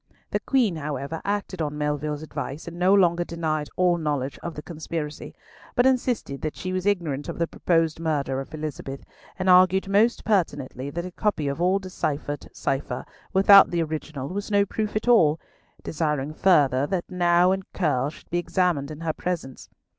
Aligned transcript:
The 0.31 0.39
Queen, 0.39 0.77
however, 0.77 1.21
acted 1.23 1.61
on 1.61 1.77
Melville's 1.77 2.23
advice, 2.23 2.67
and 2.67 2.79
no 2.79 2.91
longer 2.91 3.23
denied 3.23 3.69
all 3.75 3.99
knowledge 3.99 4.39
of 4.39 4.55
the 4.55 4.63
conspiracy, 4.63 5.35
but 5.75 5.85
insisted 5.85 6.41
that 6.41 6.55
she 6.55 6.73
was 6.73 6.87
ignorant 6.87 7.29
of 7.29 7.37
the 7.37 7.45
proposed 7.45 7.99
murder 7.99 8.39
of 8.41 8.51
Elizabeth, 8.55 9.05
and 9.37 9.47
argued 9.47 9.87
most 9.87 10.25
pertinently 10.25 10.89
that 10.89 11.05
a 11.05 11.11
copy 11.11 11.47
of 11.47 11.61
a 11.61 11.77
deciphered 11.79 12.49
cipher, 12.51 13.05
without 13.31 13.69
the 13.69 13.83
original, 13.83 14.27
was 14.29 14.49
no 14.49 14.65
proof 14.65 14.95
at 14.95 15.07
all, 15.07 15.39
desiring 15.83 16.33
further 16.33 16.87
that 16.87 17.05
Nau 17.07 17.51
and 17.51 17.71
Curll 17.71 18.09
should 18.09 18.31
be 18.31 18.39
examined 18.39 18.89
in 18.89 19.01
her 19.01 19.13
presence. 19.13 19.69